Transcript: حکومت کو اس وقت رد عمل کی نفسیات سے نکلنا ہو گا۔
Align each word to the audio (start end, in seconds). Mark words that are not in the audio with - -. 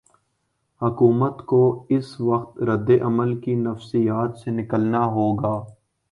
حکومت 0.81 1.41
کو 1.45 1.59
اس 1.89 2.21
وقت 2.21 2.59
رد 2.59 2.89
عمل 3.01 3.39
کی 3.41 3.55
نفسیات 3.55 4.37
سے 4.37 4.51
نکلنا 4.51 5.05
ہو 5.05 5.27
گا۔ 5.35 5.53